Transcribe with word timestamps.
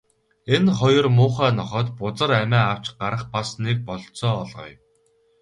Энэ 0.55 0.71
хоёр 0.79 1.05
муухай 1.17 1.51
нохойд 1.59 1.87
бузар 1.97 2.31
амиа 2.41 2.63
авч 2.73 2.85
гарах 2.99 3.23
бас 3.33 3.49
нэг 3.63 3.77
бололцоо 3.87 4.33
олгоё. 4.43 4.75